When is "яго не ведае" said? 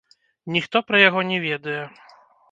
1.09-1.83